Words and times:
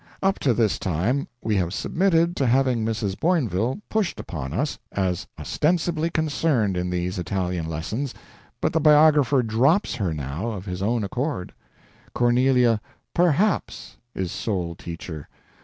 Up 0.23 0.39
to 0.39 0.55
this 0.55 0.79
time 0.79 1.27
we 1.43 1.55
have 1.57 1.75
submitted 1.75 2.35
to 2.37 2.47
having 2.47 2.83
Mrs. 2.83 3.15
Boinville 3.19 3.81
pushed 3.87 4.19
upon 4.19 4.51
us 4.51 4.79
as 4.91 5.27
ostensibly 5.37 6.09
concerned 6.09 6.75
in 6.75 6.89
these 6.89 7.19
Italian 7.19 7.67
lessons, 7.67 8.11
but 8.61 8.73
the 8.73 8.79
biographer 8.81 9.43
drops 9.43 9.93
her 9.93 10.11
now, 10.11 10.47
of 10.49 10.65
his 10.65 10.81
own 10.81 11.03
accord. 11.03 11.53
Cornelia 12.15 12.81
"perhaps" 13.13 13.97
is 14.15 14.31
sole 14.31 14.73
teacher. 14.73 15.29